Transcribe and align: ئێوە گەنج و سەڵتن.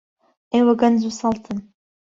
ئێوە 0.53 0.73
گەنج 0.81 1.01
و 1.05 1.11
سەڵتن. 1.19 1.57